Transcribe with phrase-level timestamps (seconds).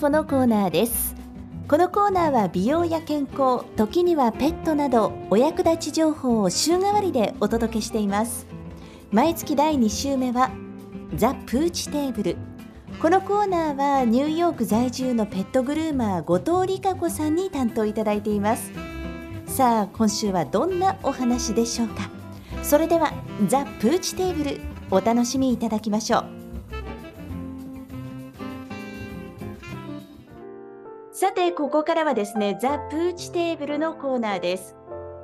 [0.00, 1.14] フォのコーナーです。
[1.68, 8.46] このコーナーは美容や健康時にはペットなどお役立ち情報を週替わりでお届けしています。
[9.10, 10.50] 毎月第2週目は
[11.16, 12.36] ザ・プーチテーブル。
[13.02, 18.72] このコーナーはニューヨーク在住のペットグルーマー後藤理香子さんに担当いただいています。
[19.44, 22.08] さあ今週はどんなお話でしょうか。
[22.62, 23.12] それでは
[23.48, 26.39] ザ・プーチテーブルお楽しみいただきましょう。
[31.30, 34.74] さてここからはですねザ・プーチテーブルのコーナーです。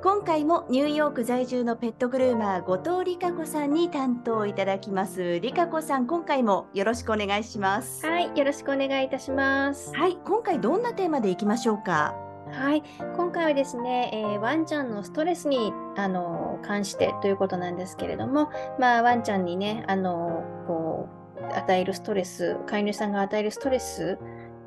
[0.01, 5.41] 今回もニューヨーク在住のペットグルーマー後藤理香子さんに担当いただきます。
[5.41, 8.07] 理香子さん今回もよろしくお願いします。
[8.07, 9.93] はいよろしくお願いいたします。
[9.93, 12.15] はい今回どんなテーマでいきましょうか？
[12.53, 12.83] はい、
[13.17, 21.09] 今回はですね、えー、ワンちゃんのストレスにあの関してということなんですけれども、まあ、ワンちゃんにね、あのこ
[21.41, 24.17] う与えるストレス、飼い主さんが与えるストレス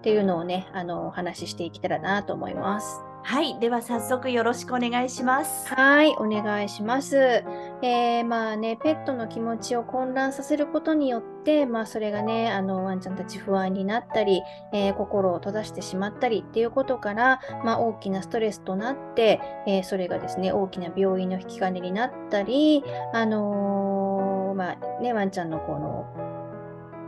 [0.00, 3.02] っていうのをね、あのお話ししていけたらなと思います。
[3.22, 5.68] はい、では早速よろしくお願いします。
[5.74, 7.44] はい、お願いします。
[7.82, 14.40] えー、まあね、ペットの気持ちを混乱させることによって、まあそれがね、あのワンちゃんたち不安になったり、
[14.72, 26.19] えー、心を閉ざしてしまったりっていうことから、まあ大きなストレスとなって、えー、それがですね、大きな病院の引き金になったり、あのまあね、ワンちゃんのこの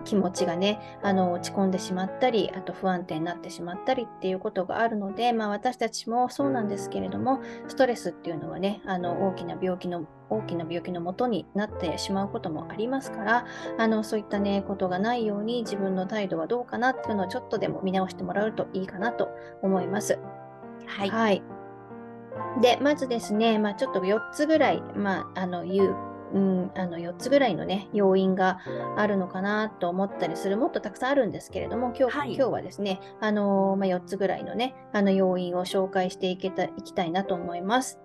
[0.03, 13.47] 気持ちがね、あの落ち込んでしまったり、あと不安定になってしまったりっていうことがあるので、まあ、私たちもそうなんですけれども、ストレスっていうのはね、あの大きな病気の大きな病気のもとになってしまうこともありますから、
[13.79, 19.29] あのそういったね、ことがないように自分の態度はどうかなっていうのをちょっとでも見直してもらうといいかなと
[19.63, 20.19] 思います。
[20.87, 21.11] はい。
[21.11, 21.43] はい、
[22.61, 28.59] で、まずですね、まあ、ちょっと4つぐらい、まあ、あの言ううん、あの4つぐらいのね要因が
[28.97, 37.99] あるのかなと思ったりするもっとたくさんあるんですけれども今日はい、今日はですね、あのー、まあ、4つぐらいのねあの要因を紹介していけたいきたいなと思います。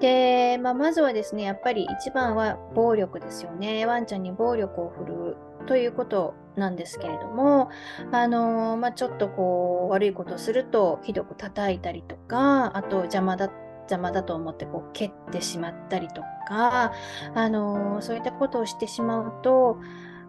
[0.00, 5.36] で、まあ、まずはですねやっぱり一番は暴力ですよねワンちゃんに暴力を振るう
[5.66, 7.70] ということなんですけれども、
[8.12, 13.50] あのー、まあ、ちょっとこう悪いことをするとひどく叩いたりとかあと邪魔だ
[13.84, 16.92] 邪魔だと思ってこう蹴ってしまったりとか、
[17.34, 19.78] あのそういったことをしてしまうと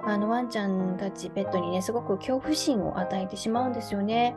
[0.04, 4.36] あのワンちゃんたちペットにねすごく恐怖心を与えてしまうんですよね。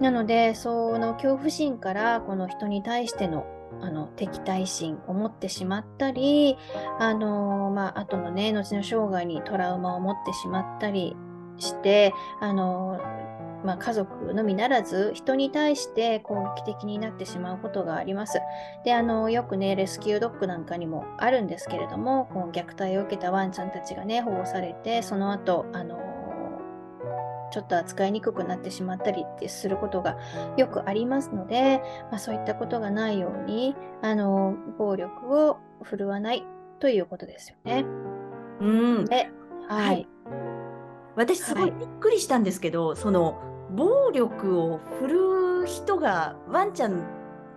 [0.00, 3.46] なのでその恐怖心からこの人に対しての
[3.80, 6.56] あの敵対心を持ってしまったり、
[6.98, 11.16] あのまあ後のね後の生涯にトラウマを持ってしまったり
[11.56, 13.00] して、あの
[13.64, 18.40] まあ、家族のみならず人に対して攻撃的になってしまうことがあります。
[18.84, 25.98] であのよくねレスキュードッグなんかにもあるんですけれどもこの虐待を受けたワンちゃんたちがね保護されてその後あの
[27.50, 30.16] ちょっと扱いにくくなってしまったりってすることが
[30.56, 36.44] よくありますので、まあ、そういったことがないようにあの暴力を振るわない
[36.78, 37.84] ということですよね。
[38.60, 39.30] うん、で
[39.68, 40.08] はい、はい、
[41.16, 47.04] 私すごいびっくりしたんですけど、はい、その暴力を振るう人がワンちゃん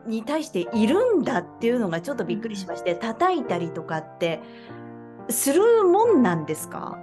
[0.05, 4.41] に対しているんだっていうのがちょっとびっくりしまして、叩いたりとかって
[5.29, 6.97] するもんなんですか？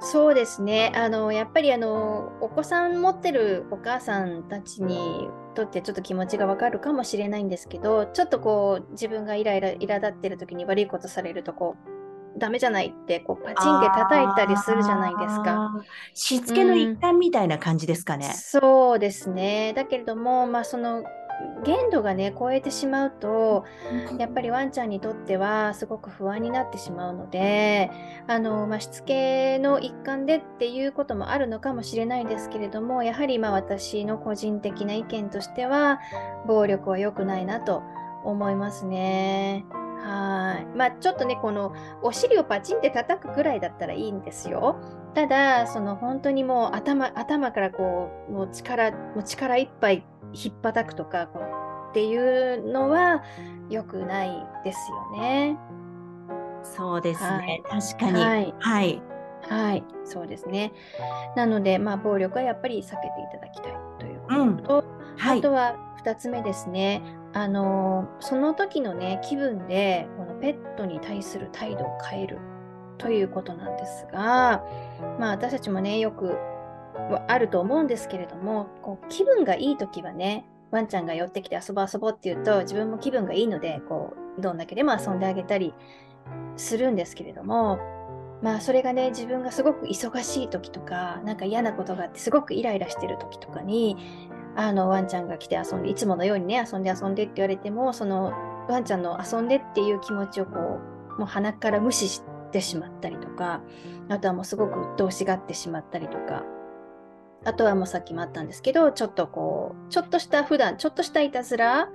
[0.00, 0.92] そうですね。
[0.94, 11.99] あのやっぱりあのお子さん持ってるお母さんたちにとってちょっと気持ちがわかるかもしれないんですけどちょっとこう自分がイライラ苛立ってる時に悪いことされるとこう
[12.38, 15.82] ダメじゃないってこうパチンで叩いたりするじゃないですか。
[16.14, 18.26] しつけの一環みたいな感じですかね。
[18.26, 19.72] うん、そうですね。
[19.74, 21.04] だけれども、まあ、その
[21.64, 23.64] 限度がね超えてしまうと
[24.18, 27.90] やっぱりワンちゃんにとってはすごく不安になってしまうので
[28.26, 36.00] あの、まあ、しつけの一環でっていうこともあるのかもしれないですけれどもやはりまあ私の個人的な意見としては
[36.46, 37.82] 暴力は良くないなと
[38.24, 39.64] 思いますね。
[40.00, 40.76] はい。
[40.76, 44.76] まあちょっとね、このお尻をパチンって叩くぐらいだったらいいんですよ。
[45.14, 53.22] ただ、その本当にもう頭頭からこう、もう力、もう力いっぱい引っ叩くとかこうっていうのは
[53.68, 55.58] 良くないですよね。
[56.62, 57.28] そうですね。
[57.28, 58.24] はい、確かに。
[58.24, 58.54] はい。
[58.58, 59.02] はい。
[59.48, 60.72] はい、そうですね。
[61.34, 63.00] なので、まあ、暴力はやっぱり避けてい
[63.32, 67.02] ただきたいということと、うんはい、あとは2つ目ですね。
[67.32, 72.38] あのその時のね気分でこのペットに対する態度を変える
[72.98, 74.64] ということなんですが、
[75.18, 76.36] まあ、私たちもねよく
[77.28, 85.74] あると思うんですけれどもこう気分がいい時はねワンちゃんが寄ってきて遊ぼう遊ぼうって言うと自分も気分がいいのでこうどんだけでも遊んであげたり
[86.56, 87.78] するんですけれども
[88.42, 93.96] まあそれがね自分がすごく忙しい時とかなんか嫌なことがあってすごくイライラしてる時とかに
[94.56, 98.32] あのワンちゃんが来て遊んでいつものようにね遊んで遊んでって言われてもその
[98.68, 100.80] ワンちゃんの遊んでっていう気持ちをこ
[101.16, 103.62] うもう鼻から無視してしまったりとか
[104.08, 106.44] あとはもうすごく鬱陶しがってしまったりとか
[107.44, 111.88] あとはもうさっきもあったんですけどちょっとこうちょっとした普段ちょっとしたいたずら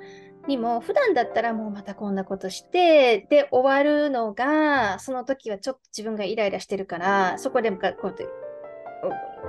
[0.47, 8.27] にも普段だったらもうまたこんなことしてで終わるのがその時はちょっと自分がイライラしてるからそこでこうやって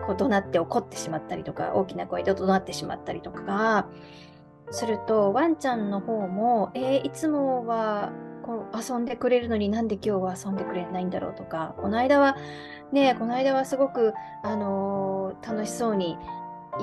[0.06, 3.88] こう怒鳴って怒ってしまったりとか大きな声で怒鳴ってしまったりとか
[4.70, 8.12] するとワンちゃんの方もえー、いつもは
[8.44, 12.36] こう遊んでくれるのになんで今日は遊んでくれないんだろうとかこの間は
[12.92, 16.16] ねこの間はすごく、あのー、楽しそうに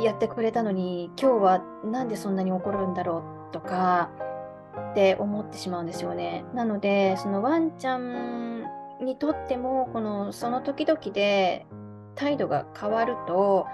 [0.02, 4.10] やってくれたのに今日はなんでそんなに怒るんだろうとか
[4.92, 6.46] って思ってしまうんですよね。
[6.54, 8.64] なのでそのワンちゃん
[9.02, 11.68] にとってもこのその時々で
[12.16, 13.68] 態度が変わると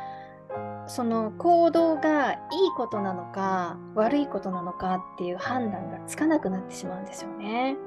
[0.88, 2.40] その行動がいい
[2.76, 7.78] ことなのか悪いことなのかっていう判断がつかなくなってしまうんですよね。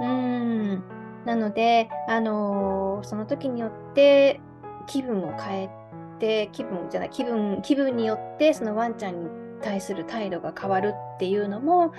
[0.00, 0.82] うん
[1.24, 4.40] なので、あのー、その時によって
[4.86, 5.70] 気分を変え
[6.18, 9.28] て気分じゃない気分気分によってそのワンちゃんに
[9.62, 11.92] 対する態度が変わるっていうのも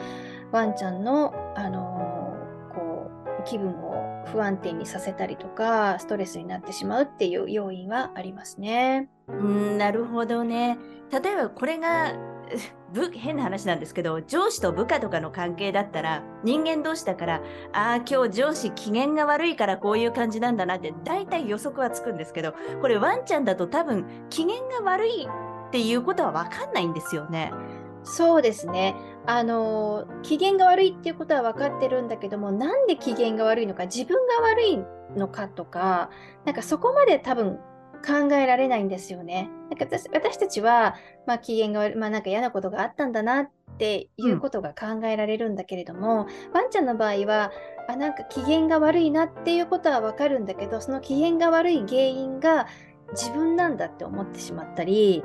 [0.51, 9.09] ワンちゃんの、あのー、こう気分を不安定にさせたりとかストレスになってしまうっていう要因はありますね。
[9.27, 10.77] うんなるほどね。
[11.11, 12.13] 例えばこれが
[13.13, 17.35] 変な話なんですけど上司と部下とかの関係だったら人間同士だから
[17.71, 25.27] ああ今日上司機嫌が悪いからこういう感じなんだなって大体予測はつくんですけどこれワンちゃんだと多分機嫌が悪い
[25.67, 27.53] っていうことは分かんないんですよね。
[28.03, 28.95] そうですね。
[29.25, 34.79] あの機嫌が悪いっていうことは分かってるんだけどもなんで機嫌が悪いのか自分が悪い
[35.15, 36.09] のかとか
[36.43, 37.59] なんかそこまで多分
[38.03, 39.49] 考えられないんですよね。
[39.69, 40.95] なんか私私たちは、
[41.27, 47.51] まあ、機嫌が悪い、まあ、なんか嫌なことがあったんだなっていうことが考えられるんだけれども、うん、ワンちゃんの場合は
[47.87, 52.67] あなんか機嫌が悪いなっていうことはわかるんだけどその機嫌が悪い原因が
[53.11, 55.23] 自分なんだって思ってしまったり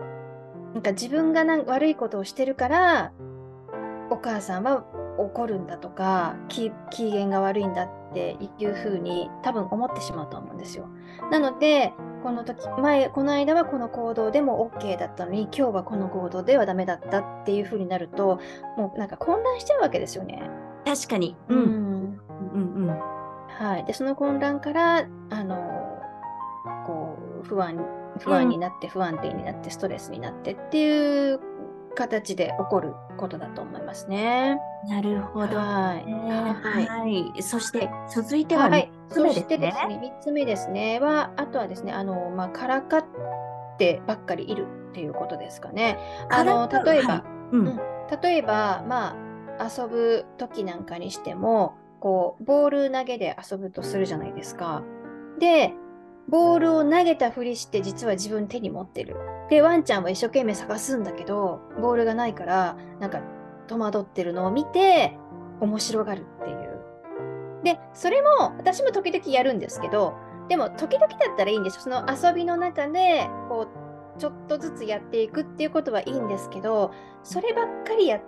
[0.76, 3.12] なんか自分がなん悪いことをしてるから
[4.10, 4.84] お母さんは
[5.16, 10.86] 怒るんだとか機嫌が悪いんだっていうふうに多分思ってしまうと思うんですよ。
[11.30, 18.38] なのでこの時前この間はこの行動でも OK だったのに今日はこの行動ではダメだったっていうふうになると
[18.76, 20.42] もうなんか混乱しちゃうわけですよね。
[20.84, 21.36] 確かに。
[21.48, 21.58] うん。
[21.58, 22.18] うん
[22.52, 23.00] うん
[23.48, 23.84] はい。
[23.86, 25.98] でその混乱からあの
[26.86, 31.40] こう不安不安になって不安定になってストレスになってっていう
[31.96, 34.58] 形で起こることだと思いますね。
[34.88, 35.56] なるほど。
[35.56, 36.12] はい。
[36.12, 37.42] はい。
[37.42, 39.40] そして続いては3つ目ですね。
[39.40, 43.04] そしてですね、3つ目ですねは、あとはですね、あの、まあ、からかっ
[43.78, 45.98] てばっかりいるっていうことですかね。
[46.30, 47.80] あの、例えば、はいうん、
[48.22, 49.16] 例えば、ま
[49.58, 54.82] あ、遊ぶ時なんかにしても、こう、ボール投げで遊ぶとするじゃないですか。
[55.38, 55.72] で、
[56.28, 59.16] ボールを投げたふりして実は自分手に持ってる。
[59.48, 63.20] で、ワンちゃんは一生懸命探すんだけど、ボールがないから、なんか
[63.68, 65.16] 戸惑ってるのを見て、
[65.60, 66.80] 面白がるっていう。
[67.62, 70.14] で、それも私も時々やるんですけど、
[70.48, 71.80] でも時々だったらいいんですよ。
[71.82, 73.66] その遊びの中で、こ
[74.16, 76.92] う、ちょっとずつやっていくっていうことはいいんですけど、
[77.22, 78.20] そればっかりやっ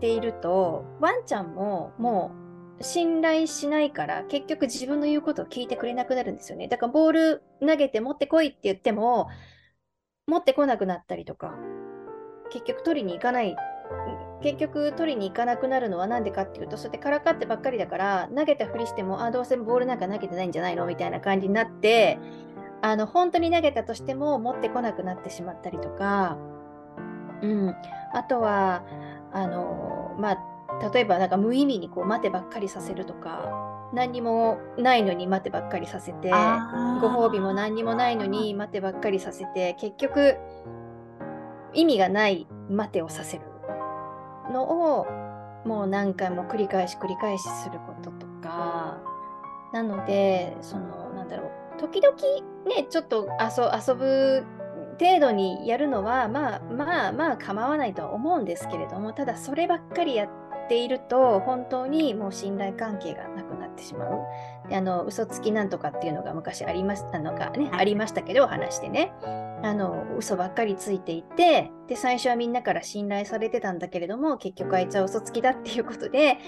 [0.00, 2.39] ていると、ワンちゃんももう
[2.80, 6.68] 信頼しないから結局自分の言うことを聞いてくれなくなるんですよね。
[6.68, 9.28] だからボール投げて持ってこいって言っても
[10.26, 11.54] 持ってこなくなったりとか
[12.50, 13.56] 結局取りに行かない
[14.42, 20.86] 結局取りに行かなくなるのは何でかっていうとそうやってからかってばっかりだから投げたふりしてもあどうせボールなんか投げてないんじゃないの？
[20.86, 22.18] みたいな感じになって
[22.80, 26.38] あの本当に投げたとしても持ってこなくなってしまったりとか、
[27.42, 27.74] うん、
[28.14, 28.84] あとは
[29.32, 30.38] あのまあ
[30.92, 36.36] 例えばなんか無意味にこう待てばっかりさせるとか何にもないのに待てばっかりさせてご
[37.08, 40.36] 褒美も何にもないのに待てばっかりさせて結局
[41.74, 43.44] 意味がない待てをさせる
[44.52, 45.06] のを
[45.64, 49.10] もう何回も繰り返し繰り返しすることとか。
[49.72, 52.16] なのでそのなんだろう時々
[52.66, 54.44] ねちょっと遊ぶ
[54.98, 60.28] 程度にやるのはまあまあまあ構わないとは思うんですけれどもただそればっかりやっ
[60.70, 64.20] ていると本当にもう信頼関係がなくなってしまう。
[64.68, 69.12] であの嘘つきなんとかっていうのが昔ありましたのがね、はい、ありましたけど話してね
[69.64, 76.38] あの嘘ばっかりついていてで最初はみんなから信頼されてたんだけれども結局あいつは嘘つきだっていうことで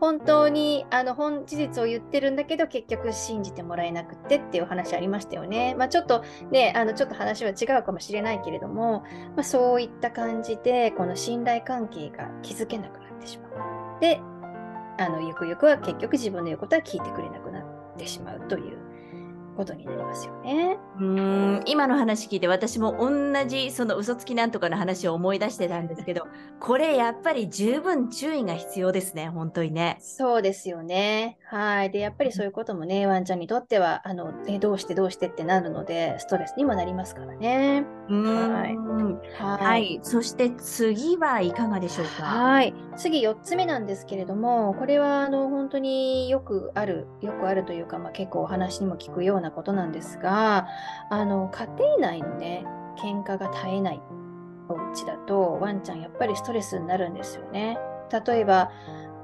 [0.00, 5.76] 本当にあの本事実を言ってるんだけど結局信じてもらえなくってっていう話ありましたよね。
[5.76, 9.04] まあ、ちょっとねあのちょっと話は違うかもしれないけれども、
[9.36, 13.49] まあ、そういった感じでこの信頼関係が築けなくなってしまう。
[14.00, 14.20] で
[14.98, 18.78] あのゆくゆくは結局自分の言うことは聞いてくれなくなってしまうという
[19.60, 20.78] ことになりますよね。
[20.98, 26.26] うん今の話聞いて私も同じその嘘つきなんとかの話を思い出してたんですけど
[26.60, 29.98] これやっぱり十分注意が必要ですね本当にね。
[30.00, 31.38] そうですよね。
[31.50, 31.90] はい。
[31.90, 37.84] で、やっぱりそういうこともね、ワンちゃんにとっては、あの、えどうしてどうしてってなるので、ストレスにもなりますからね。
[38.08, 40.00] はいはい、はい。
[40.02, 42.22] そして次はいかがでしょうか？
[42.22, 42.72] はい。
[42.96, 50.68] 次4つ目なんですけれども、これはあの本当によくある、よくあるというか、まあ、結構お話にも聞くようなことなんですが、
[51.10, 52.64] あの家庭内のね、
[52.98, 54.02] 喧嘩が絶えない
[54.68, 57.78] お家だと、ワンちゃんやっぱりストレスになるんですよね。
[58.26, 58.70] 例えば、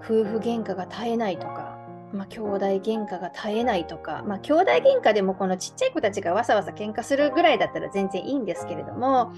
[0.00, 1.76] 夫婦喧嘩が絶えないとか、
[2.12, 9.32] まあ、兄弟喧嘩が絶えないとか、まあ、兄弟喧嘩でもこのちっちゃい子たちがわさわさ喧嘩するぐらいだったら全然いいんですけれども、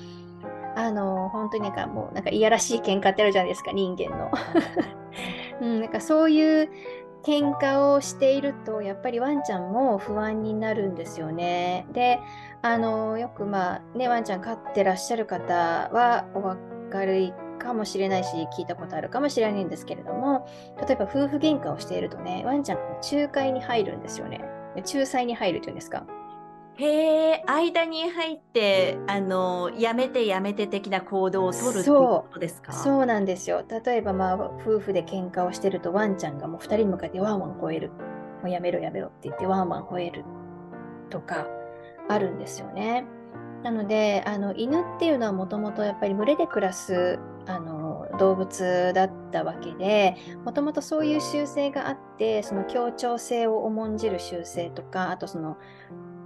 [0.76, 4.30] あの、本当になんかもう、なんかいやらしい喧嘩ってあるじゃないですか、人間の。
[5.60, 6.70] うん、なんかそういう
[7.24, 11.86] 喧嘩をしていると、やっぱりワンちゃんも不安になるんですよね。
[11.92, 12.20] で、
[12.62, 20.46] あの、よくまあ、ね、ワンちゃん飼ってらっしゃる方はお分かりかもしれないし、聞いたことあるかもしれないんですけれども、
[20.86, 24.40] 例えば夫婦喧嘩をしているとね、ワンちゃん仲介に入るんですよね。
[24.76, 26.06] 仲裁に入るというんですか。
[26.80, 32.72] へえ、間に入って、あの、やめてやめて的な行動を取るっていうことですか？
[32.72, 33.64] そうなんですよ。
[33.84, 37.90] 例えば、まあ、夫婦で喧嘩をしてると、ワンちゃんがもう2人に向かってワンワン吠える。
[38.42, 40.24] もうやめろやめろって言ってワンワン吠える
[41.10, 41.48] とか
[42.08, 43.04] あるんですよね。
[43.64, 55.56] なので、あの犬っていうのはもともとやっぱり群れで暮らすあの動物だったわけでもともとそういう習性があってその協調性を重んじる習性とかあとその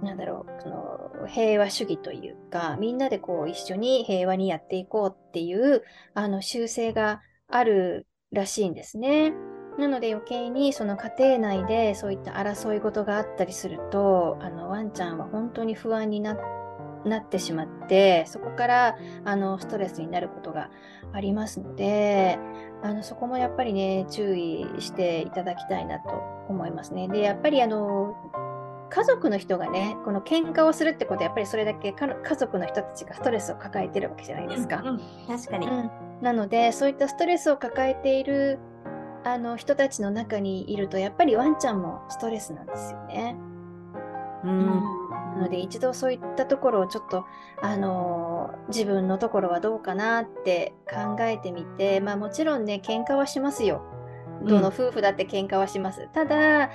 [0.03, 5.83] なんだろうその平和主義というかみんなでこう一緒に平和にやっていこうっていう
[6.13, 9.33] あの習性があるらしいんですね。
[9.77, 16.63] なので余計にその家庭内でそういった争い事があったりするとあのワンちゃんは本当に不安になって
[17.05, 20.69] なってしまってそこからあのストレスになることが
[21.11, 22.39] ありますので
[22.81, 26.09] あのそこもやっぱりね注意していただきたいなと
[26.49, 27.07] 思いますね。
[27.07, 28.15] でやっぱりあの
[28.93, 34.81] 家族の人がねこの喧嘩をするってことはやっぱりそれだけ家族の人たちがストレスを抱えてるわけじゃないですか。
[34.81, 38.59] うんうん、確かに、うん、なのでそういったストレスを抱えている
[39.23, 43.35] あの人たちの中にいるとやっぱりワンちゃんもストレスなんですよね。
[44.43, 44.65] うん、
[45.35, 47.25] なので一度そういったところをちょっと、
[47.61, 53.81] あのー、自分のところはどうかなって考えてみて、まあもちろんね、喧嘩はしますよ。
[54.43, 56.01] どの夫婦だって喧嘩はします。
[56.01, 56.69] うん、ただ、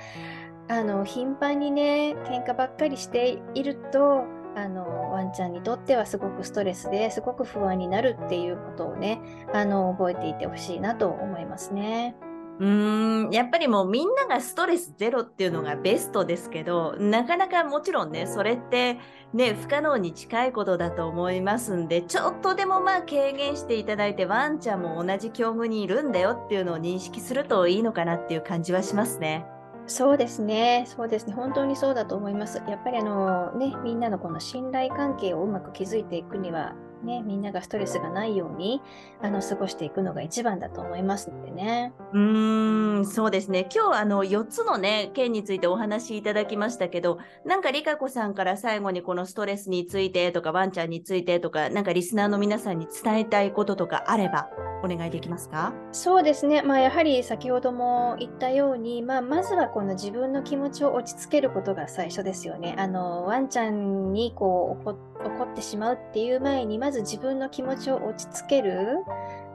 [0.69, 4.23] あの、頻繁にね、喧嘩ばっかりしていると、
[4.55, 9.21] あのワンちゃんにとってはすごくストレスですごく不安になるっていうことをね
[9.53, 12.15] あの覚えていてほしいなと思いますね。
[12.59, 18.97] うーんやっぱりもうみんながストレスゼロっていうのがベストですけどなかなかもちろんねそれって
[19.33, 29.45] ね不可能に近いことだと思いますんでちょっとでもまあ軽減していただいてワンちゃんも同じ境遇にいるんだよっていうのを認識するといいのかなっていう感じはしますね。
[29.89, 32.61] そうですね、そうですね、本当にそうだと思います。
[32.67, 38.81] やっぱりあのね、みんなのこの信頼関係をうまく築いていくには、ね、みんながストレスがないように
[39.21, 41.93] あの過ごしていくのが一番だと思いますのでね。
[42.13, 54.49] うーんそうですね今日あの4つのね件についてお話しいただきましたけどなんかりかこさんから最後にこのストレスについてとかワンちゃんについてとかなんかリスナーの皆さんに伝えたいこととかあれば
[54.83, 55.73] お願いできますか？
[55.91, 62.75] そうですね、まあ、やはり先ほども言ったように、まあ、まずはこの自分の気持ちを落ち着けることが最初ですよね。
[62.77, 64.83] あのワンちゃんにこう
[65.23, 69.05] 怒ってしまうっていう前にまず自分の気持ちを落ち着ける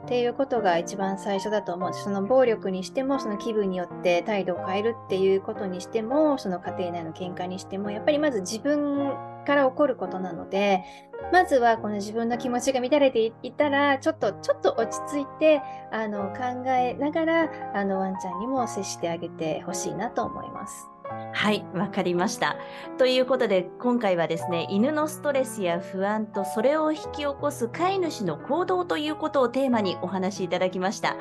[0.04, 9.14] っていうことが一番最初だと思うその暴力にしてもその気分によって態度を変えるっていうことにしてもその家庭内の喧嘩にしてもやっぱりまず自分
[9.46, 10.84] から起こることなので
[11.32, 20.93] まずはこの自分の気持ちが乱れていたらちょっとちょっと落ち着いてあの考えながらあのワンちゃんにも接してあげてほしいなと思います。
[21.32, 22.56] はい、わかりました。
[22.96, 31.16] ということで、今回はですね、犬のストレスや不安とそれを引き起こす飼い主の行動ということをテーマにお話しいただきました。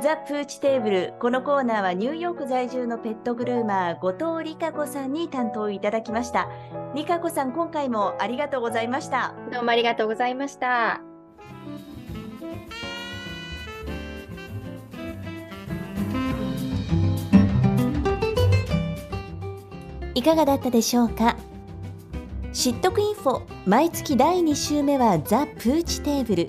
[0.00, 1.14] ザ・プーチテーブル。
[1.20, 6.48] このコーナーはニューヨーク在住のペットグルーマー、後藤理香子さんに担当いただきました。
[6.94, 9.34] 理香子さん、今回もありがとうございました。
[9.52, 11.05] どうもありがとうございました。
[20.16, 21.36] いかがだったでしょうか？
[22.54, 23.42] 知っとくインフォ。
[23.66, 26.48] 毎月第2週目はザ・プーチテーブル。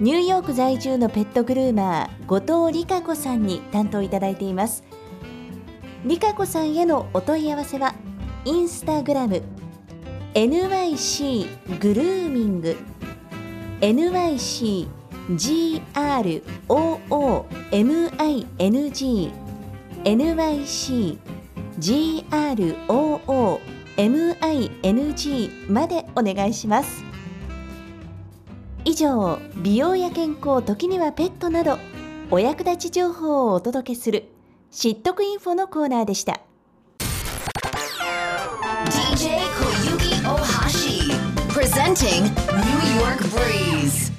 [0.00, 4.82] ニューヨーク在住のペットグルーマー後藤理香子さんに担当いただいています。
[6.04, 7.94] 理香子さんへのお問い合わせは
[8.44, 9.40] インスタグラム。
[10.34, 12.76] NYC グルーミング。
[13.82, 14.88] NYC
[15.36, 16.50] GROOMING
[20.02, 21.18] NYC
[21.80, 22.90] GROOMING
[25.70, 27.04] までお願いします
[28.84, 31.78] 以上美容や健康時にはペットなど
[32.30, 34.28] お役立ち情報をお届けする
[34.70, 36.40] 知っとくインフォのコーナーでした
[38.86, 41.10] DJ Koyuki Ohashi
[41.50, 44.09] presenting New York Breeze.